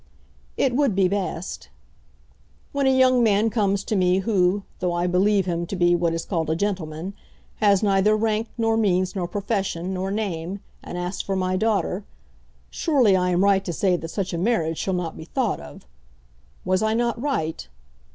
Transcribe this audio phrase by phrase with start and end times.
[0.57, 1.69] "It would be best."
[2.71, 6.11] "When a young man comes to me who, though I believe him to be what
[6.15, 7.13] is called a gentleman,
[7.57, 12.03] has neither rank, nor means, nor profession, nor name, and asks for my daughter,
[12.71, 15.85] surely I am right to say that such a marriage shall not be thought of.
[16.65, 17.67] Was I not right?"